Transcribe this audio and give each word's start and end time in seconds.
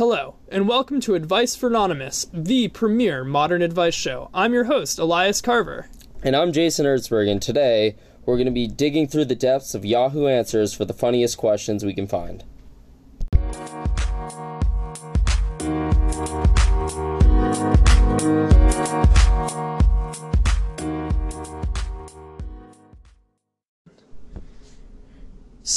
Hello, 0.00 0.36
and 0.48 0.66
welcome 0.66 0.98
to 1.00 1.14
Advice 1.14 1.54
for 1.54 1.66
Anonymous, 1.66 2.26
the 2.32 2.68
premier 2.68 3.22
modern 3.22 3.60
advice 3.60 3.92
show. 3.92 4.30
I'm 4.32 4.54
your 4.54 4.64
host, 4.64 4.98
Elias 4.98 5.42
Carver. 5.42 5.90
And 6.22 6.34
I'm 6.34 6.54
Jason 6.54 6.86
Ertzberg, 6.86 7.30
and 7.30 7.42
today 7.42 7.96
we're 8.24 8.36
going 8.36 8.46
to 8.46 8.50
be 8.50 8.66
digging 8.66 9.06
through 9.06 9.26
the 9.26 9.34
depths 9.34 9.74
of 9.74 9.84
Yahoo 9.84 10.26
Answers 10.26 10.72
for 10.72 10.86
the 10.86 10.94
funniest 10.94 11.36
questions 11.36 11.84
we 11.84 11.92
can 11.92 12.06
find. 12.06 12.44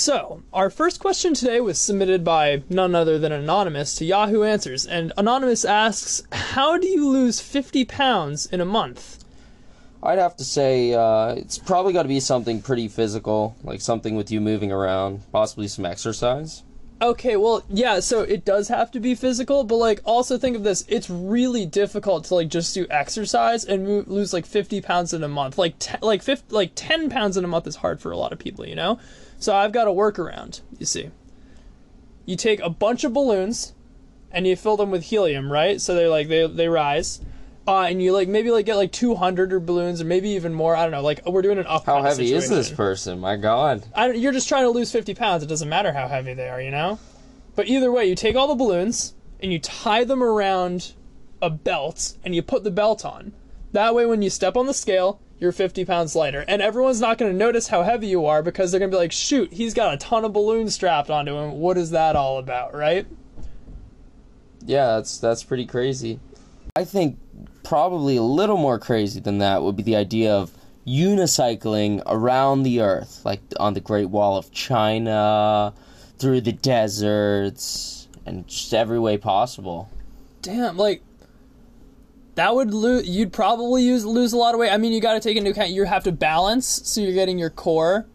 So, 0.03 0.43
our 0.51 0.69
first 0.69 0.99
question 0.99 1.33
today 1.33 1.61
was 1.61 1.79
submitted 1.79 2.25
by 2.25 2.63
none 2.69 2.93
other 2.93 3.17
than 3.17 3.31
Anonymous 3.31 3.95
to 3.95 4.03
Yahoo 4.03 4.43
Answers, 4.43 4.85
and 4.85 5.13
Anonymous 5.15 5.63
asks, 5.63 6.23
How 6.29 6.77
do 6.77 6.87
you 6.87 7.07
lose 7.07 7.39
50 7.39 7.85
pounds 7.85 8.45
in 8.47 8.59
a 8.59 8.65
month? 8.65 9.23
I'd 10.03 10.19
have 10.19 10.35
to 10.35 10.43
say 10.43 10.93
uh, 10.93 11.35
it's 11.35 11.57
probably 11.57 11.93
got 11.93 12.01
to 12.01 12.09
be 12.09 12.19
something 12.19 12.61
pretty 12.61 12.89
physical, 12.89 13.55
like 13.63 13.79
something 13.79 14.17
with 14.17 14.29
you 14.29 14.41
moving 14.41 14.73
around, 14.73 15.21
possibly 15.31 15.69
some 15.69 15.85
exercise. 15.85 16.63
Okay, 17.03 17.35
well, 17.35 17.65
yeah, 17.67 17.99
so 17.99 18.21
it 18.21 18.45
does 18.45 18.69
have 18.69 18.89
to 18.91 18.99
be 19.01 19.13
physical, 19.13 19.65
but 19.65 19.75
like 19.75 19.99
also 20.05 20.37
think 20.37 20.55
of 20.55 20.63
this, 20.63 20.85
it's 20.87 21.09
really 21.09 21.65
difficult 21.65 22.23
to 22.25 22.35
like 22.35 22.47
just 22.47 22.73
do 22.73 22.87
exercise 22.89 23.65
and 23.65 23.83
move, 23.83 24.07
lose 24.07 24.31
like 24.31 24.45
50 24.45 24.79
pounds 24.79 25.13
in 25.13 25.21
a 25.21 25.27
month. 25.27 25.57
Like 25.57 25.75
like 26.01 26.23
50, 26.23 26.55
like 26.55 26.71
10 26.75 27.09
pounds 27.09 27.35
in 27.35 27.43
a 27.43 27.47
month 27.49 27.67
is 27.67 27.75
hard 27.75 27.99
for 27.99 28.13
a 28.13 28.17
lot 28.17 28.31
of 28.31 28.39
people, 28.39 28.65
you 28.65 28.75
know? 28.75 28.99
So 29.37 29.53
I've 29.53 29.73
got 29.73 29.89
a 29.89 29.91
workaround, 29.91 30.61
you 30.79 30.85
see. 30.85 31.11
You 32.25 32.37
take 32.37 32.61
a 32.61 32.69
bunch 32.69 33.03
of 33.03 33.11
balloons 33.11 33.73
and 34.31 34.47
you 34.47 34.55
fill 34.55 34.77
them 34.77 34.89
with 34.89 35.03
helium, 35.03 35.51
right? 35.51 35.81
So 35.81 35.95
they're 35.95 36.07
like 36.07 36.29
they 36.29 36.47
they 36.47 36.69
rise. 36.69 37.19
Uh, 37.65 37.83
and 37.83 38.01
you 38.01 38.11
like 38.11 38.27
maybe 38.27 38.51
like 38.51 38.65
get 38.65 38.75
like 38.75 38.91
200 38.91 39.53
or 39.53 39.59
balloons 39.59 40.01
or 40.01 40.05
maybe 40.05 40.29
even 40.31 40.53
more. 40.53 40.75
I 40.75 40.83
don't 40.83 40.91
know. 40.91 41.01
Like 41.01 41.25
we're 41.25 41.41
doing 41.41 41.57
an 41.57 41.65
up. 41.65 41.85
How 41.85 42.01
heavy 42.01 42.33
is 42.33 42.49
this 42.49 42.69
person? 42.69 43.19
My 43.19 43.37
God. 43.37 43.85
I 43.95 44.07
don't, 44.07 44.19
you're 44.19 44.33
just 44.33 44.49
trying 44.49 44.63
to 44.63 44.69
lose 44.69 44.91
50 44.91 45.13
pounds. 45.13 45.43
It 45.43 45.47
doesn't 45.47 45.69
matter 45.69 45.93
how 45.93 46.07
heavy 46.07 46.33
they 46.33 46.49
are, 46.49 46.61
you 46.61 46.71
know? 46.71 46.99
But 47.55 47.67
either 47.67 47.91
way, 47.91 48.05
you 48.05 48.15
take 48.15 48.35
all 48.35 48.47
the 48.47 48.55
balloons 48.55 49.13
and 49.39 49.53
you 49.53 49.59
tie 49.59 50.03
them 50.03 50.21
around 50.21 50.93
a 51.41 51.49
belt 51.49 52.17
and 52.23 52.35
you 52.35 52.41
put 52.41 52.63
the 52.63 52.71
belt 52.71 53.05
on. 53.05 53.31
That 53.71 53.95
way, 53.95 54.05
when 54.05 54.21
you 54.21 54.29
step 54.29 54.57
on 54.57 54.67
the 54.67 54.73
scale, 54.73 55.21
you're 55.39 55.51
50 55.51 55.85
pounds 55.85 56.15
lighter. 56.15 56.43
And 56.47 56.61
everyone's 56.61 57.01
not 57.01 57.17
going 57.17 57.31
to 57.31 57.37
notice 57.37 57.67
how 57.69 57.83
heavy 57.83 58.07
you 58.07 58.25
are 58.25 58.43
because 58.43 58.71
they're 58.71 58.79
going 58.79 58.91
to 58.91 58.95
be 58.95 58.99
like, 58.99 59.11
shoot, 59.11 59.53
he's 59.53 59.73
got 59.73 59.93
a 59.93 59.97
ton 59.97 60.25
of 60.25 60.33
balloons 60.33 60.73
strapped 60.73 61.09
onto 61.09 61.35
him. 61.35 61.59
What 61.59 61.77
is 61.77 61.91
that 61.91 62.15
all 62.15 62.39
about, 62.39 62.73
right? 62.73 63.07
Yeah, 64.65 64.95
that's 64.95 65.17
that's 65.17 65.43
pretty 65.43 65.65
crazy. 65.65 66.19
I 66.75 66.85
think 66.85 67.19
probably 67.63 68.17
a 68.17 68.23
little 68.23 68.57
more 68.57 68.79
crazy 68.79 69.19
than 69.19 69.39
that 69.39 69.63
would 69.63 69.75
be 69.75 69.83
the 69.83 69.95
idea 69.95 70.33
of 70.33 70.51
unicycling 70.85 72.01
around 72.05 72.63
the 72.63 72.81
earth, 72.81 73.21
like 73.25 73.41
on 73.59 73.73
the 73.73 73.79
Great 73.79 74.09
Wall 74.09 74.37
of 74.37 74.51
China, 74.51 75.73
through 76.17 76.41
the 76.41 76.51
deserts, 76.51 78.07
and 78.25 78.47
just 78.47 78.73
every 78.73 78.99
way 78.99 79.17
possible. 79.17 79.89
Damn, 80.41 80.77
like 80.77 81.01
that 82.35 82.53
would 82.53 82.73
lose. 82.73 83.07
You'd 83.07 83.31
probably 83.33 83.83
use 83.83 84.05
lose 84.05 84.33
a 84.33 84.37
lot 84.37 84.53
of 84.53 84.59
weight. 84.59 84.71
I 84.71 84.77
mean, 84.77 84.93
you 84.93 85.01
got 85.01 85.13
to 85.13 85.19
take 85.19 85.37
into 85.37 85.51
account 85.51 85.69
you 85.69 85.85
have 85.85 86.03
to 86.03 86.11
balance, 86.11 86.67
so 86.83 87.01
you're 87.01 87.13
getting 87.13 87.39
your 87.39 87.49
core. 87.49 88.05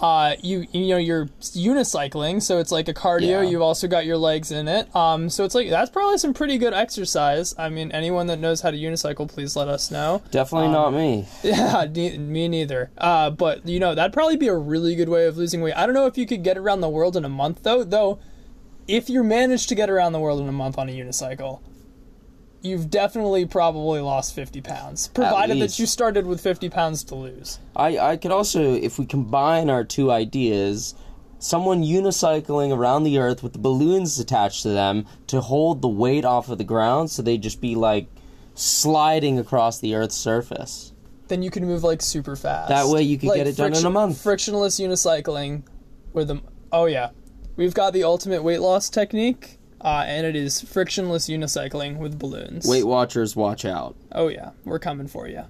Uh, 0.00 0.34
you 0.42 0.66
you 0.72 0.88
know 0.88 0.96
you're 0.96 1.26
unicycling, 1.40 2.42
so 2.42 2.58
it's 2.58 2.70
like 2.72 2.88
a 2.88 2.94
cardio. 2.94 3.28
Yeah. 3.28 3.42
You've 3.42 3.62
also 3.62 3.88
got 3.88 4.04
your 4.06 4.16
legs 4.16 4.50
in 4.50 4.68
it. 4.68 4.94
Um, 4.94 5.30
so 5.30 5.44
it's 5.44 5.54
like 5.54 5.70
that's 5.70 5.90
probably 5.90 6.18
some 6.18 6.34
pretty 6.34 6.58
good 6.58 6.74
exercise. 6.74 7.54
I 7.58 7.68
mean, 7.68 7.90
anyone 7.92 8.26
that 8.26 8.38
knows 8.38 8.60
how 8.60 8.70
to 8.70 8.76
unicycle, 8.76 9.28
please 9.28 9.56
let 9.56 9.68
us 9.68 9.90
know. 9.90 10.22
Definitely 10.30 10.68
not 10.68 10.90
me. 10.92 11.26
Yeah, 11.42 11.86
ne- 11.90 12.18
me 12.18 12.48
neither. 12.48 12.90
Uh, 12.98 13.30
but 13.30 13.66
you 13.66 13.78
know 13.80 13.94
that'd 13.94 14.12
probably 14.12 14.36
be 14.36 14.48
a 14.48 14.56
really 14.56 14.94
good 14.96 15.08
way 15.08 15.26
of 15.26 15.36
losing 15.36 15.60
weight. 15.60 15.74
I 15.76 15.86
don't 15.86 15.94
know 15.94 16.06
if 16.06 16.18
you 16.18 16.26
could 16.26 16.42
get 16.42 16.58
around 16.58 16.80
the 16.80 16.88
world 16.88 17.16
in 17.16 17.24
a 17.24 17.28
month 17.28 17.62
though. 17.62 17.84
Though, 17.84 18.18
if 18.88 19.08
you 19.08 19.22
manage 19.24 19.66
to 19.68 19.74
get 19.74 19.88
around 19.90 20.12
the 20.12 20.20
world 20.20 20.40
in 20.40 20.48
a 20.48 20.52
month 20.52 20.78
on 20.78 20.88
a 20.88 20.92
unicycle, 20.92 21.60
you've 22.66 22.90
definitely 22.90 23.46
probably 23.46 24.00
lost 24.00 24.34
50 24.34 24.60
pounds. 24.60 25.08
Provided 25.08 25.60
that 25.60 25.78
you 25.78 25.86
started 25.86 26.26
with 26.26 26.40
50 26.40 26.68
pounds 26.68 27.04
to 27.04 27.14
lose. 27.14 27.58
I, 27.74 27.98
I 27.98 28.16
could 28.16 28.32
also, 28.32 28.74
if 28.74 28.98
we 28.98 29.06
combine 29.06 29.70
our 29.70 29.84
two 29.84 30.10
ideas, 30.10 30.94
someone 31.38 31.82
unicycling 31.82 32.76
around 32.76 33.04
the 33.04 33.18
earth 33.18 33.42
with 33.42 33.52
the 33.52 33.58
balloons 33.58 34.18
attached 34.18 34.62
to 34.62 34.70
them 34.70 35.06
to 35.28 35.40
hold 35.40 35.82
the 35.82 35.88
weight 35.88 36.24
off 36.24 36.48
of 36.48 36.58
the 36.58 36.64
ground 36.64 37.10
so 37.10 37.22
they 37.22 37.38
just 37.38 37.60
be 37.60 37.74
like 37.74 38.08
sliding 38.54 39.38
across 39.38 39.78
the 39.80 39.94
earth's 39.94 40.16
surface. 40.16 40.92
Then 41.28 41.42
you 41.42 41.50
can 41.50 41.64
move 41.64 41.82
like 41.84 42.02
super 42.02 42.36
fast. 42.36 42.68
That 42.68 42.86
way 42.86 43.02
you 43.02 43.18
could 43.18 43.30
Like 43.30 43.38
get 43.38 43.46
it 43.48 43.56
done 43.56 43.74
in 43.74 43.84
a 43.84 43.90
month. 43.90 44.20
Frictionless 44.20 44.78
unicycling 44.78 45.62
with 46.12 46.28
them. 46.28 46.42
Oh 46.72 46.86
yeah, 46.86 47.10
we've 47.56 47.74
got 47.74 47.92
the 47.92 48.04
ultimate 48.04 48.42
weight 48.42 48.60
loss 48.60 48.88
technique, 48.88 49.58
uh, 49.80 50.04
and 50.06 50.26
it 50.26 50.36
is 50.36 50.60
frictionless 50.60 51.28
unicycling 51.28 51.98
with 51.98 52.18
balloons. 52.18 52.66
Weight 52.66 52.84
Watchers, 52.84 53.36
watch 53.36 53.64
out. 53.64 53.96
Oh 54.12 54.28
yeah, 54.28 54.50
we're 54.64 54.78
coming 54.78 55.08
for 55.08 55.28
you. 55.28 55.44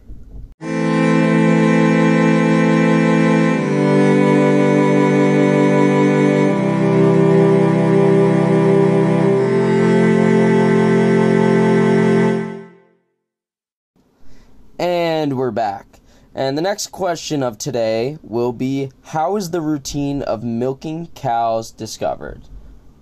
And 14.79 15.39
we're 15.39 15.51
back. 15.51 16.01
And 16.35 16.59
the 16.59 16.63
next 16.63 16.89
question 16.89 17.43
of 17.43 17.57
today 17.57 18.19
will 18.23 18.53
be 18.53 18.91
How 19.05 19.37
is 19.37 19.51
the 19.51 19.63
routine 19.63 20.21
of 20.21 20.45
milking 20.45 21.07
cows 21.15 21.71
discovered? 21.71 22.43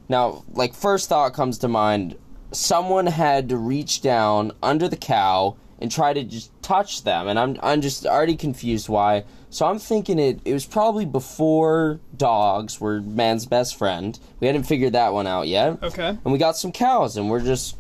Now, 0.08 0.44
like, 0.52 0.74
first 0.74 1.08
thought 1.08 1.32
comes 1.34 1.58
to 1.58 1.68
mind 1.68 2.16
someone 2.52 3.06
had 3.06 3.48
to 3.48 3.56
reach 3.56 4.00
down 4.00 4.52
under 4.62 4.88
the 4.88 4.96
cow 4.96 5.56
and 5.80 5.90
try 5.90 6.12
to 6.12 6.22
just 6.22 6.50
touch 6.62 7.02
them. 7.02 7.26
And 7.26 7.38
I'm, 7.38 7.58
I'm 7.62 7.80
just 7.80 8.06
already 8.06 8.36
confused 8.36 8.88
why. 8.88 9.24
So 9.50 9.66
I'm 9.66 9.78
thinking 9.78 10.18
it, 10.18 10.40
it 10.44 10.52
was 10.52 10.64
probably 10.66 11.04
before 11.04 12.00
dogs 12.16 12.80
were 12.80 13.00
man's 13.00 13.44
best 13.46 13.76
friend. 13.76 14.18
We 14.40 14.46
hadn't 14.46 14.64
figured 14.64 14.92
that 14.92 15.12
one 15.12 15.26
out 15.26 15.48
yet. 15.48 15.82
Okay. 15.82 16.08
And 16.08 16.32
we 16.32 16.38
got 16.38 16.56
some 16.56 16.70
cows, 16.72 17.16
and 17.16 17.28
we're 17.30 17.40
just. 17.40 17.76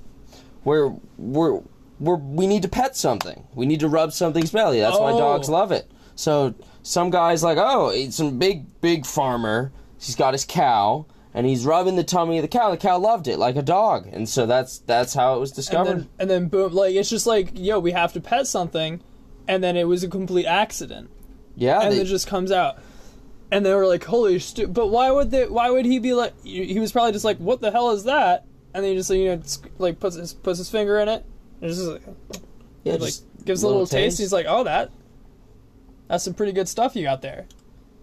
We're. 0.64 0.94
We're 1.18 1.60
we're, 2.00 2.16
we 2.16 2.48
need 2.48 2.62
to 2.62 2.68
pet 2.68 2.96
something. 2.96 3.46
We 3.54 3.66
need 3.66 3.80
to 3.80 3.88
rub 3.88 4.12
something's 4.12 4.50
belly. 4.50 4.80
That's 4.80 4.98
why 4.98 5.12
Oh. 5.12 5.18
dogs 5.18 5.48
love 5.48 5.70
it. 5.70 5.88
So 6.16 6.54
some 6.82 7.10
guy's 7.10 7.42
like, 7.44 7.56
oh, 7.58 7.90
he's 7.90 8.16
some 8.16 8.38
big, 8.38 8.80
big 8.80 9.06
farmer. 9.06 9.72
He's 9.98 10.16
got 10.16 10.34
his 10.34 10.44
cow, 10.44 11.06
and 11.34 11.46
he's 11.46 11.66
rubbing 11.66 11.96
the 11.96 12.04
tummy 12.04 12.38
of 12.38 12.42
the 12.42 12.48
cow. 12.48 12.70
The 12.70 12.76
cow 12.76 12.96
loved 12.98 13.26
it 13.28 13.38
like 13.38 13.56
a 13.56 13.62
dog, 13.62 14.06
and 14.12 14.28
so 14.28 14.46
that's 14.46 14.78
that's 14.78 15.12
how 15.14 15.34
it 15.36 15.40
was 15.40 15.50
And 15.50 15.56
discovered. 15.56 15.98
then, 15.98 16.08
and 16.18 16.30
then 16.30 16.48
boom, 16.48 16.72
like 16.72 16.94
it's 16.94 17.10
just 17.10 17.26
like 17.26 17.50
yo, 17.54 17.78
we 17.80 17.92
have 17.92 18.12
to 18.14 18.20
pet 18.20 18.46
something, 18.46 19.02
and 19.48 19.62
then 19.62 19.76
it 19.76 19.84
was 19.88 20.02
a 20.04 20.08
complete 20.08 20.46
accident, 20.46 21.10
yeah, 21.56 21.80
and 21.80 21.92
they- 21.92 22.00
it 22.00 22.04
just 22.06 22.26
comes 22.26 22.50
out. 22.52 22.78
And 23.50 23.64
they 23.64 23.74
were 23.74 23.86
like, 23.86 24.02
"Holy 24.04 24.38
stu-" 24.38 24.66
But 24.66 24.88
why 24.88 25.10
would 25.12 25.30
they? 25.30 25.46
Why 25.46 25.70
would 25.70 25.84
he 25.84 25.98
be 25.98 26.12
like? 26.14 26.32
He 26.42 26.80
was 26.80 26.90
probably 26.92 27.12
just 27.12 27.24
like, 27.26 27.36
"What 27.38 27.60
the 27.60 27.70
hell 27.70 27.90
is 27.90 28.04
that?" 28.04 28.46
And 28.72 28.82
then 28.82 28.92
he 28.92 28.96
just 28.98 29.10
like, 29.10 29.18
you 29.18 29.36
know, 29.36 29.42
like 29.78 30.00
puts 30.00 30.16
his 30.16 30.32
puts 30.32 30.58
his 30.58 30.70
finger 30.70 30.98
in 30.98 31.08
it, 31.08 31.24
and 31.60 31.70
just 31.70 31.82
like, 31.86 32.02
yeah, 32.82 32.94
like 32.94 33.12
gives 33.44 33.62
a 33.62 33.68
little 33.68 33.86
taste. 33.86 34.18
He's 34.18 34.32
like, 34.32 34.46
"Oh, 34.48 34.64
that 34.64 34.90
that's 36.08 36.24
some 36.24 36.34
pretty 36.34 36.52
good 36.52 36.68
stuff 36.68 36.96
you 36.96 37.04
got 37.04 37.22
there." 37.22 37.46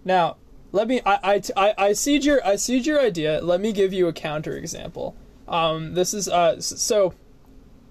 Now, 0.05 0.37
let 0.71 0.87
me. 0.87 1.01
I 1.05 1.19
I 1.23 1.41
I, 1.55 1.73
I 1.77 1.93
see 1.93 2.17
your 2.17 2.45
I 2.45 2.55
see 2.55 2.77
your 2.77 2.99
idea. 2.99 3.41
Let 3.41 3.61
me 3.61 3.71
give 3.71 3.93
you 3.93 4.07
a 4.07 4.13
counter 4.13 4.55
example. 4.55 5.15
Um, 5.47 5.93
this 5.93 6.13
is 6.13 6.27
uh, 6.27 6.59
so. 6.61 7.13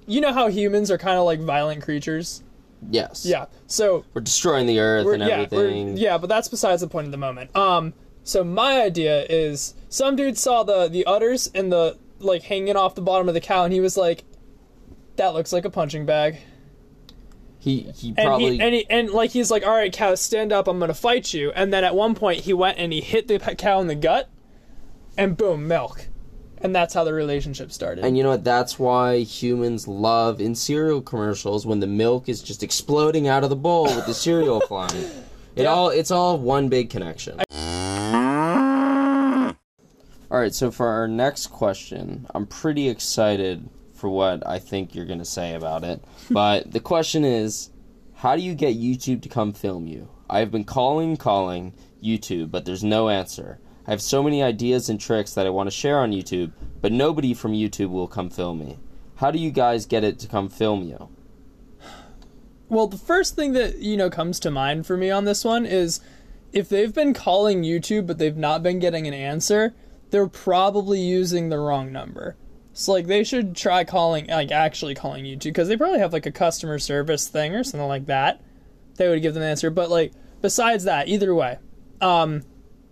You 0.07 0.21
know 0.21 0.33
how 0.33 0.49
humans 0.49 0.91
are 0.91 0.99
kind 0.99 1.19
of 1.19 1.25
like 1.25 1.41
violent 1.41 1.83
creatures. 1.85 2.43
yes, 2.89 3.25
Yeah. 3.25 3.47
So 3.69 4.05
we're 4.13 4.23
destroying 4.23 4.67
the 4.67 4.81
earth 4.81 5.07
and 5.07 5.23
yeah, 5.23 5.47
everything. 5.53 5.97
yeah, 5.97 6.19
but 6.19 6.29
that's 6.29 6.49
besides 6.49 6.81
the 6.81 6.89
point 6.89 7.05
at 7.05 7.11
the 7.13 7.19
moment. 7.19 7.55
Um, 7.55 7.93
so 8.25 8.43
my 8.43 8.83
idea 8.83 9.25
is 9.29 9.75
some 9.89 10.17
dude 10.17 10.37
saw 10.37 10.65
the 10.65 10.89
the 10.89 11.05
udders 11.07 11.49
and 11.55 11.71
the 11.71 11.97
like 12.19 12.43
hanging 12.43 12.77
off 12.77 12.95
the 12.95 13.03
bottom 13.03 13.29
of 13.29 13.35
the 13.35 13.41
cow, 13.41 13.65
and 13.65 13.73
he 13.73 13.81
was 13.81 13.97
like, 13.97 14.25
"That 15.17 15.35
looks 15.35 15.53
like 15.53 15.65
a 15.65 15.71
punching 15.71 16.07
bag." 16.07 16.39
He 17.61 17.83
he 17.95 18.09
And 18.17 18.27
probably 18.27 18.57
he 18.57 18.61
and 18.63 18.75
he 18.75 18.87
and 18.89 19.11
like 19.11 19.31
he's 19.31 19.51
like, 19.51 19.67
"All 19.67 19.75
right, 19.75 19.93
cow, 19.93 20.15
stand 20.15 20.51
up. 20.51 20.67
I'm 20.67 20.81
gonna 20.81 20.95
fight 20.95 21.35
you." 21.35 21.53
And 21.53 21.73
then 21.73 21.85
at 21.85 21.95
one 21.95 22.15
point, 22.15 22.41
he 22.41 22.55
went 22.55 22.79
and 22.79 22.91
he 22.91 23.03
hit 23.03 23.29
the 23.29 23.39
cow 23.39 23.81
in 23.81 23.87
the 23.87 23.95
gut, 23.95 24.31
and 25.19 25.37
boom, 25.37 25.69
milk, 25.69 26.09
and 26.59 26.75
that's 26.75 26.95
how 26.95 27.05
the 27.05 27.13
relationship 27.13 27.71
started. 27.71 28.03
And 28.03 28.17
you 28.17 28.23
know 28.23 28.31
what? 28.31 28.45
That's 28.45 28.79
why 28.79 29.19
humans 29.19 29.87
love 29.87 30.41
in 30.41 30.55
cereal 30.55 31.03
commercials 31.03 31.67
when 31.67 31.81
the 31.81 31.87
milk 31.87 32.31
is 32.31 32.43
just 32.43 32.63
exploding 32.63 33.29
out 33.29 33.45
of 33.45 33.51
the 33.51 33.57
bowl 33.57 33.85
with 33.85 34.07
the 34.07 34.15
cereal 34.15 34.61
flying. 34.67 34.97
It 35.55 35.65
Yeah. 35.65 35.67
all 35.67 35.91
it's 35.91 36.11
all 36.11 36.39
one 36.39 36.71
big 36.71 36.89
connection. 36.89 37.41
All 40.33 40.39
right, 40.39 40.55
so 40.55 40.71
for 40.71 40.87
our 40.87 41.09
next 41.09 41.49
question, 41.49 42.27
I'm 42.35 42.47
pretty 42.47 42.89
excited 42.89 43.69
for 44.01 44.09
what 44.09 44.47
I 44.47 44.59
think 44.59 44.95
you're 44.95 45.05
going 45.05 45.19
to 45.19 45.25
say 45.25 45.55
about 45.55 45.85
it. 45.85 46.03
But 46.31 46.73
the 46.73 46.81
question 46.81 47.25
is 47.25 47.71
how 48.15 48.35
do 48.37 48.43
you 48.43 48.55
get 48.55 48.77
YouTube 48.77 49.23
to 49.23 49.29
come 49.29 49.53
film 49.53 49.87
you? 49.87 50.09
I've 50.29 50.51
been 50.51 50.65
calling, 50.65 51.17
calling 51.17 51.75
YouTube, 52.03 52.51
but 52.51 52.65
there's 52.65 52.85
no 52.85 53.09
answer. 53.09 53.61
I 53.87 53.91
have 53.91 54.03
so 54.03 54.23
many 54.23 54.43
ideas 54.43 54.89
and 54.89 55.01
tricks 55.01 55.35
that 55.35 55.47
I 55.47 55.51
want 55.51 55.67
to 55.69 55.77
share 55.77 55.99
on 55.99 56.13
YouTube, 56.13 56.53
but 56.81 56.93
nobody 56.93 57.35
from 57.35 57.53
YouTube 57.53 57.91
will 57.91 58.09
come 58.09 58.31
film 58.31 58.59
me. 58.59 58.79
How 59.17 59.31
do 59.31 59.39
you 59.39 59.51
guys 59.51 59.87
get 59.87 60.05
it 60.05 60.19
to 60.21 60.29
come 60.29 60.49
film 60.49 60.83
you? 60.83 61.09
Well, 62.69 62.87
the 62.87 62.99
first 62.99 63.37
thing 63.37 63.53
that, 63.55 63.79
you 63.79 63.97
know, 63.97 64.09
comes 64.11 64.39
to 64.41 64.51
mind 64.51 64.87
for 64.87 64.97
me 64.97 65.11
on 65.11 65.25
this 65.25 65.45
one 65.45 65.67
is 65.67 66.01
if 66.53 66.69
they've 66.69 66.95
been 66.95 67.15
calling 67.15 67.63
YouTube 67.63 68.07
but 68.07 68.19
they've 68.19 68.37
not 68.37 68.63
been 68.63 68.79
getting 68.79 69.07
an 69.07 69.15
answer, 69.15 69.75
they're 70.11 70.29
probably 70.29 71.01
using 71.01 71.49
the 71.49 71.59
wrong 71.59 71.91
number. 71.91 72.37
So 72.73 72.93
like 72.93 73.07
they 73.07 73.25
should 73.25 73.57
try 73.57 73.85
calling 73.85 74.27
like 74.29 74.51
actually 74.53 74.95
calling 74.95 75.25
YouTube 75.25 75.45
because 75.45 75.69
they 75.69 75.77
probably 75.77 75.99
have 75.99 76.13
like 76.13 76.27
a 76.27 76.33
customer 76.33 76.79
service 76.79 77.29
thing 77.29 77.55
or 77.55 77.65
something 77.65 77.89
like 77.89 78.07
that. 78.07 78.43
They 78.97 79.09
would 79.09 79.23
give 79.23 79.35
them 79.35 79.43
an 79.43 79.49
answer, 79.51 79.71
but 79.71 79.91
like 79.91 80.13
besides 80.41 80.85
that, 80.85 81.09
either 81.09 81.35
way, 81.35 81.59
um, 82.01 82.43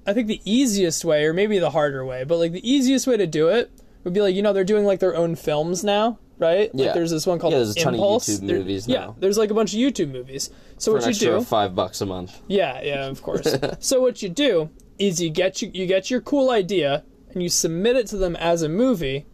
I 0.06 0.12
think 0.14 0.26
the 0.26 0.40
easiest 0.44 1.04
way 1.04 1.24
or 1.26 1.32
maybe 1.32 1.58
the 1.58 1.70
harder 1.70 2.04
way, 2.04 2.24
but 2.24 2.38
like 2.38 2.52
the 2.52 2.68
easiest 2.70 3.06
way 3.06 3.16
to 3.16 3.26
do 3.26 3.48
it 3.48 3.70
would 4.04 4.14
be 4.14 4.20
like 4.20 4.34
you 4.34 4.42
know 4.42 4.52
they're 4.52 4.64
doing 4.64 4.84
like 4.84 5.00
their 5.00 5.14
own 5.14 5.34
films 5.36 5.84
now, 5.84 6.18
right? 6.38 6.70
Yeah. 6.74 6.86
Like 6.86 6.94
there's 6.94 7.10
this 7.10 7.26
one 7.26 7.38
called 7.38 7.52
Yeah, 7.52 7.58
there's 7.60 7.76
a 7.76 7.80
ton 7.80 7.94
of 7.94 8.00
Impulse. 8.00 8.28
YouTube 8.28 8.46
There- 8.46 8.58
movies 8.58 8.88
Yeah, 8.88 9.12
there's 9.18 9.38
like 9.38 9.50
a 9.50 9.54
bunch 9.54 9.72
of 9.74 9.78
YouTube 9.78 10.10
movies. 10.10 10.50
So 10.78 10.90
For 10.90 10.94
what 10.94 11.02
an 11.02 11.08
you 11.08 11.10
extra 11.10 11.38
do? 11.38 11.44
five 11.44 11.74
bucks 11.74 12.00
a 12.00 12.06
month. 12.06 12.40
Yeah, 12.48 12.80
yeah, 12.82 13.06
of 13.06 13.22
course. 13.22 13.54
so 13.80 14.00
what 14.00 14.22
you 14.22 14.28
do 14.28 14.70
is 14.98 15.20
you 15.20 15.30
get 15.30 15.62
you, 15.62 15.70
you 15.72 15.86
get 15.86 16.10
your 16.10 16.20
cool 16.20 16.50
idea 16.50 17.04
and 17.32 17.42
you 17.42 17.48
submit 17.48 17.96
it 17.96 18.06
to 18.08 18.16
them 18.16 18.34
as 18.36 18.62
a 18.62 18.68
movie, 18.68 19.26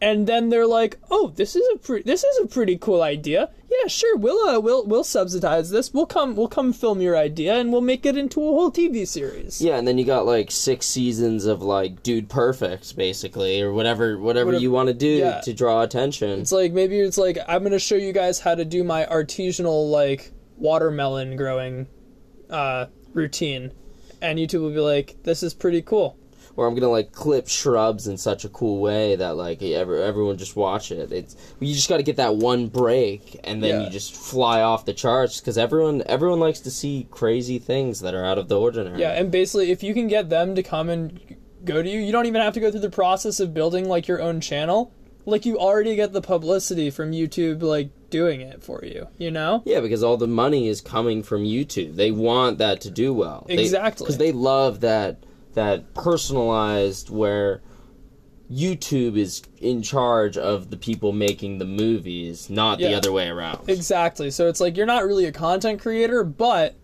and 0.00 0.26
then 0.26 0.48
they're 0.48 0.66
like, 0.66 0.98
"Oh, 1.10 1.32
this 1.34 1.56
is 1.56 1.66
a 1.74 1.78
pre- 1.78 2.02
this 2.02 2.24
is 2.24 2.38
a 2.44 2.46
pretty 2.46 2.76
cool 2.78 3.02
idea. 3.02 3.50
Yeah, 3.70 3.86
sure, 3.88 4.16
we'll 4.16 4.48
uh, 4.48 4.58
we'll 4.60 4.86
we'll 4.86 5.04
subsidize 5.04 5.70
this. 5.70 5.92
We'll 5.92 6.06
come 6.06 6.34
we'll 6.36 6.48
come 6.48 6.72
film 6.72 7.00
your 7.00 7.16
idea 7.16 7.54
and 7.56 7.70
we'll 7.70 7.80
make 7.82 8.06
it 8.06 8.16
into 8.16 8.40
a 8.40 8.44
whole 8.52 8.70
TV 8.72 9.06
series." 9.06 9.60
Yeah, 9.60 9.76
and 9.76 9.86
then 9.86 9.98
you 9.98 10.04
got 10.04 10.24
like 10.26 10.50
six 10.50 10.86
seasons 10.86 11.44
of 11.46 11.62
like 11.62 12.02
Dude 12.02 12.28
Perfect, 12.28 12.96
basically, 12.96 13.60
or 13.60 13.72
whatever 13.72 14.18
whatever, 14.18 14.46
Whatever- 14.46 14.62
you 14.62 14.70
want 14.70 14.88
to 14.88 14.94
do 14.94 15.06
yeah. 15.08 15.40
to 15.40 15.52
draw 15.52 15.82
attention. 15.82 16.40
It's 16.40 16.52
like 16.52 16.72
maybe 16.72 16.98
it's 16.98 17.18
like 17.18 17.38
I'm 17.46 17.62
gonna 17.62 17.78
show 17.78 17.96
you 17.96 18.12
guys 18.12 18.40
how 18.40 18.54
to 18.54 18.64
do 18.64 18.84
my 18.84 19.04
artisanal 19.06 19.90
like 19.90 20.32
watermelon 20.56 21.36
growing 21.36 21.86
uh, 22.50 22.86
routine, 23.14 23.72
and 24.22 24.38
YouTube 24.38 24.60
will 24.62 24.70
be 24.70 24.78
like, 24.80 25.16
"This 25.24 25.42
is 25.42 25.54
pretty 25.54 25.82
cool." 25.82 26.16
Or 26.58 26.66
I'm 26.66 26.74
gonna 26.74 26.88
like 26.90 27.12
clip 27.12 27.46
shrubs 27.46 28.08
in 28.08 28.18
such 28.18 28.44
a 28.44 28.48
cool 28.48 28.80
way 28.80 29.14
that 29.14 29.36
like 29.36 29.62
ever 29.62 30.02
everyone 30.02 30.38
just 30.38 30.56
watch 30.56 30.90
it. 30.90 31.12
It's 31.12 31.36
you 31.60 31.72
just 31.72 31.88
got 31.88 31.98
to 31.98 32.02
get 32.02 32.16
that 32.16 32.34
one 32.34 32.66
break, 32.66 33.38
and 33.44 33.62
then 33.62 33.78
Yeah. 33.80 33.84
you 33.86 33.90
just 33.92 34.12
fly 34.12 34.60
off 34.60 34.84
the 34.84 34.92
charts 34.92 35.38
because 35.38 35.56
everyone 35.56 36.02
everyone 36.06 36.40
likes 36.40 36.58
to 36.60 36.70
see 36.72 37.06
crazy 37.12 37.60
things 37.60 38.00
that 38.00 38.12
are 38.12 38.24
out 38.24 38.38
of 38.38 38.48
the 38.48 38.58
ordinary. 38.58 38.98
Yeah, 39.00 39.12
and 39.12 39.30
basically, 39.30 39.70
if 39.70 39.84
you 39.84 39.94
can 39.94 40.08
get 40.08 40.30
them 40.30 40.56
to 40.56 40.64
come 40.64 40.88
and 40.88 41.20
go 41.64 41.80
to 41.80 41.88
you, 41.88 42.00
you 42.00 42.10
don't 42.10 42.26
even 42.26 42.42
have 42.42 42.54
to 42.54 42.60
go 42.60 42.72
through 42.72 42.80
the 42.80 42.90
process 42.90 43.38
of 43.38 43.54
building 43.54 43.88
like 43.88 44.08
your 44.08 44.20
own 44.20 44.40
channel. 44.40 44.90
Like 45.26 45.46
you 45.46 45.60
already 45.60 45.94
get 45.94 46.12
the 46.12 46.22
publicity 46.22 46.90
from 46.90 47.12
YouTube, 47.12 47.62
like 47.62 47.90
doing 48.10 48.40
it 48.40 48.64
for 48.64 48.84
you. 48.84 49.06
You 49.16 49.30
know? 49.30 49.62
Yeah, 49.64 49.78
because 49.78 50.02
all 50.02 50.16
the 50.16 50.26
money 50.26 50.66
is 50.66 50.80
coming 50.80 51.22
from 51.22 51.44
YouTube. 51.44 51.94
They 51.94 52.10
want 52.10 52.58
that 52.58 52.80
to 52.80 52.90
do 52.90 53.14
well. 53.14 53.46
Exactly. 53.48 54.04
Because 54.04 54.18
they 54.18 54.32
love 54.32 54.80
that 54.80 55.18
that 55.54 55.94
personalized 55.94 57.10
where 57.10 57.62
YouTube 58.50 59.16
is 59.18 59.42
in 59.58 59.82
charge 59.82 60.38
of 60.38 60.70
the 60.70 60.76
people 60.76 61.12
making 61.12 61.58
the 61.58 61.64
movies, 61.64 62.48
not 62.48 62.78
the 62.78 62.94
other 62.94 63.12
way 63.12 63.28
around. 63.28 63.68
Exactly. 63.68 64.30
So 64.30 64.48
it's 64.48 64.60
like 64.60 64.76
you're 64.76 64.86
not 64.86 65.04
really 65.04 65.26
a 65.26 65.32
content 65.32 65.80
creator, 65.80 66.24
but 66.24 66.76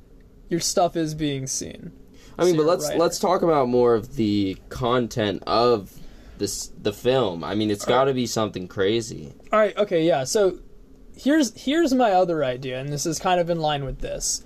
your 0.49 0.61
stuff 0.61 0.97
is 0.97 1.15
being 1.15 1.47
seen. 1.47 1.93
I 2.39 2.45
mean, 2.45 2.55
So 2.55 2.59
but 2.59 2.67
let's 2.67 2.89
right. 2.89 2.99
let's 2.99 3.19
talk 3.19 3.43
about 3.43 3.69
more 3.69 3.95
of 3.95 4.17
the 4.17 4.59
content 4.69 5.43
of 5.47 5.93
this 6.39 6.71
the 6.81 6.93
film. 6.93 7.45
I 7.45 7.55
mean, 7.55 7.71
it's 7.71 7.85
got 7.85 8.05
to 8.05 8.15
be 8.15 8.27
something 8.27 8.69
crazy. 8.69 9.33
All 9.53 9.59
right. 9.59 9.77
Okay. 9.77 10.05
Yeah. 10.05 10.25
So 10.25 10.59
here's 11.17 11.59
here's 11.65 11.95
my 11.95 12.13
other 12.13 12.45
idea, 12.45 12.81
and 12.81 12.91
this 12.91 13.07
is 13.07 13.19
kind 13.19 13.41
of 13.41 13.49
in 13.49 13.59
line 13.61 13.85
with 13.85 14.01
this. 14.01 14.45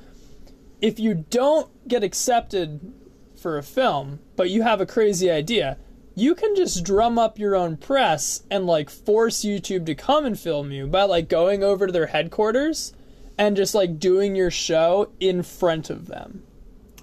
If 0.81 1.01
you 1.01 1.27
don't 1.31 1.89
get 1.89 2.05
accepted 2.05 2.93
for 3.39 3.57
a 3.59 3.63
film, 3.63 4.21
but 4.37 4.51
you 4.51 4.63
have 4.63 4.81
a 4.81 4.87
crazy 4.87 5.31
idea, 5.31 5.79
you 6.15 6.35
can 6.35 6.55
just 6.57 6.85
drum 6.85 7.19
up 7.19 7.39
your 7.39 7.55
own 7.55 7.77
press 7.77 8.43
and 8.51 8.67
like 8.67 8.91
force 8.91 9.45
YouTube 9.45 9.87
to 9.87 9.95
come 9.95 10.25
and 10.25 10.39
film 10.39 10.73
you 10.73 10.87
by 10.87 11.05
like 11.05 11.29
going 11.29 11.63
over 11.63 11.87
to 11.87 11.93
their 11.93 12.07
headquarters 12.09 12.93
and 13.39 13.57
just 13.57 13.75
like 13.75 14.01
doing 14.01 14.35
your 14.35 14.51
show 14.51 15.11
in 15.21 15.43
front 15.45 15.91
of 15.91 16.07
them. 16.07 16.43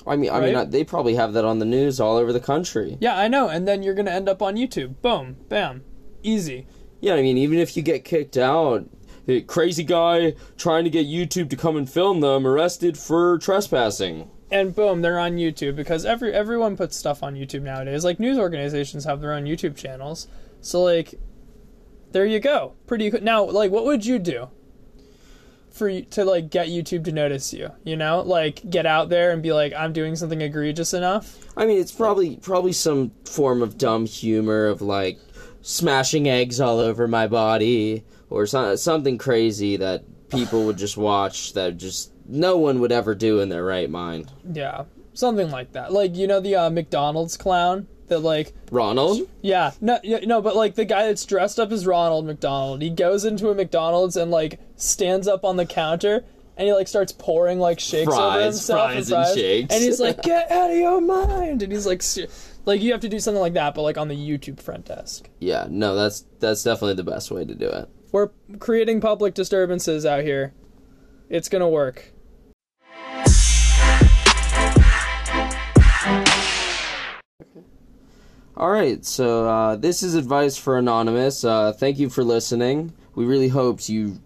I 0.06 0.16
mean, 0.18 0.30
I 0.30 0.40
mean, 0.42 0.54
Right? 0.54 0.62
uh, 0.62 0.66
they 0.66 0.84
probably 0.84 1.16
have 1.16 1.34
that 1.34 1.46
on 1.46 1.60
the 1.60 1.66
news 1.66 2.00
all 2.00 2.18
over 2.18 2.32
the 2.34 2.40
country. 2.42 2.98
Yeah, 3.00 3.18
I 3.18 3.28
know. 3.28 3.48
And 3.48 3.68
then 3.68 3.82
you're 3.84 3.96
gonna 3.96 4.12
end 4.12 4.30
up 4.30 4.42
on 4.42 4.56
YouTube. 4.56 5.02
Boom, 5.02 5.38
bam, 5.50 5.84
easy. 6.22 6.68
Yeah, 7.00 7.16
I 7.16 7.22
mean, 7.22 7.38
even 7.38 7.58
if 7.58 7.76
you 7.78 7.82
get 7.84 8.04
kicked 8.06 8.38
out, 8.38 8.86
the 9.26 9.42
crazy 9.42 9.84
guy 9.84 10.36
trying 10.58 10.84
to 10.84 10.90
get 10.92 11.08
YouTube 11.08 11.50
to 11.50 11.56
come 11.56 11.78
and 11.78 11.90
film 11.90 12.20
them 12.20 12.46
arrested 12.46 12.98
for 12.98 13.38
trespassing. 13.40 14.30
And 14.52 14.76
boom, 14.76 15.02
they're 15.02 15.20
on 15.20 15.38
YouTube 15.38 15.76
because 15.76 16.06
every 16.06 16.34
everyone 16.34 16.78
puts 16.78 16.96
stuff 16.96 17.24
on 17.24 17.36
YouTube 17.36 17.64
nowadays. 17.64 18.06
Like 18.06 18.20
news 18.20 18.38
organizations 18.38 19.06
have 19.06 19.22
their 19.22 19.34
own 19.34 19.46
YouTube 19.46 19.76
channels. 19.76 20.28
So 20.62 20.84
like, 20.84 21.16
there 22.12 22.26
you 22.26 22.40
go. 22.40 22.74
Pretty 22.88 23.10
cool. 23.12 23.22
Now, 23.22 23.44
like, 23.44 23.72
what 23.72 23.86
would 23.86 24.06
you 24.06 24.20
do 24.20 24.50
for 25.72 26.02
to 26.02 26.26
like 26.26 26.50
get 26.50 26.68
YouTube 26.68 27.04
to 27.06 27.12
notice 27.12 27.54
you? 27.54 27.72
You 27.84 27.96
know, 27.96 28.22
like 28.22 28.70
get 28.70 28.86
out 28.86 29.10
there 29.10 29.32
and 29.32 29.42
be 29.42 29.52
like, 29.52 29.74
I'm 29.74 29.94
doing 29.94 30.16
something 30.16 30.42
egregious 30.42 30.94
enough. 30.94 31.38
I 31.58 31.66
mean, 31.66 31.80
it's 31.80 31.92
probably 31.92 32.38
probably 32.38 32.74
some 32.74 33.12
form 33.26 33.62
of 33.62 33.78
dumb 33.78 34.06
humor 34.06 34.68
of 34.68 34.82
like 34.82 35.20
smashing 35.62 36.30
eggs 36.30 36.62
all 36.62 36.80
over 36.80 37.08
my 37.08 37.28
body 37.28 38.04
or 38.30 38.46
so, 38.46 38.76
something 38.76 39.18
crazy 39.18 39.78
that 39.78 40.04
people 40.30 40.66
would 40.66 40.78
just 40.78 40.98
watch 40.98 41.54
that 41.54 41.78
just 41.78 42.12
no 42.28 42.58
one 42.58 42.80
would 42.80 42.92
ever 42.92 43.16
do 43.16 43.40
in 43.40 43.50
their 43.50 43.64
right 43.64 43.90
mind. 43.90 44.32
Yeah, 44.52 44.86
something 45.14 45.52
like 45.52 45.74
that. 45.74 45.92
Like 45.92 46.16
you 46.16 46.28
know 46.28 46.40
the 46.40 46.56
uh, 46.56 46.70
McDonald's 46.70 47.38
clown 47.38 47.88
that 48.08 48.20
like 48.20 48.54
Ronald? 48.72 49.22
Yeah, 49.42 49.72
no, 49.82 50.00
yeah, 50.04 50.20
no, 50.20 50.42
but 50.42 50.56
like 50.56 50.76
the 50.76 50.86
guy 50.86 51.08
that's 51.08 51.26
dressed 51.26 51.60
up 51.60 51.72
as 51.72 51.86
Ronald 51.86 52.26
McDonald, 52.26 52.82
he 52.82 52.90
goes 52.90 53.26
into 53.26 53.50
a 53.50 53.56
McDonald's 53.56 54.16
and 54.16 54.32
like 54.32 54.60
stands 54.76 55.28
up 55.28 55.44
on 55.44 55.58
the 55.58 55.66
counter 55.66 56.24
and 56.58 56.68
he 56.68 56.74
like 56.74 56.88
starts 56.88 57.12
pouring 57.12 57.60
like 57.60 57.80
shakes 57.80 58.08
over 58.08 58.18
Fries, 58.18 58.44
himself 58.46 58.92
fries 58.92 59.12
and 59.12 59.36
shakes. 59.38 59.74
and 59.74 59.84
he's 59.84 60.00
like, 60.00 60.22
"Get 60.24 60.50
out 60.52 60.72
of 60.72 60.78
your 60.78 61.02
mind!" 61.02 61.64
And 61.64 61.72
he's 61.72 61.86
like, 61.86 62.02
like 62.66 62.82
you 62.82 62.92
have 62.92 63.02
to 63.02 63.10
do 63.10 63.20
something 63.20 63.42
like 63.42 63.54
that, 63.54 63.76
but 63.76 63.82
like 63.82 63.98
on 63.98 64.08
the 64.08 64.16
YouTube 64.16 64.60
front 64.60 64.86
desk. 64.86 65.30
Yeah, 65.40 65.68
no, 65.70 65.96
that's 65.96 66.26
that's 66.40 66.64
definitely 66.64 66.96
the 66.96 67.10
best 67.10 67.32
way 67.32 67.46
to 67.46 67.56
do 67.56 67.68
it. 67.68 67.90
We're 68.16 68.30
creating 68.60 69.02
public 69.02 69.34
disturbances 69.34 70.06
out 70.06 70.24
here. 70.24 70.54
It's 71.30 71.50
gonna 71.50 71.68
work. 71.68 72.14
All 78.56 78.72
right, 78.72 79.04
so 79.04 79.50
uh, 79.50 79.76
this 79.76 80.02
is 80.02 80.16
advice 80.16 80.56
for 80.56 80.78
Anonymous. 80.78 81.44
Uh, 81.44 81.74
thank 81.74 82.00
you 82.00 82.10
for 82.10 82.24
listening. 82.24 82.94
We 83.16 83.26
really 83.26 83.50
hoped 83.50 83.90
you 83.90 84.22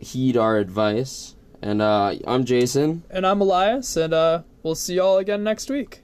heed 0.00 0.36
our 0.36 0.56
advice. 0.58 1.34
And 1.60 1.82
uh, 1.82 2.14
I'm 2.24 2.44
Jason. 2.44 3.02
And 3.10 3.26
I'm 3.26 3.40
Elias, 3.40 3.96
and 3.96 4.14
uh, 4.14 4.42
we'll 4.62 4.76
see 4.76 4.94
y'all 4.94 5.18
again 5.18 5.42
next 5.42 5.68
week. 5.68 6.02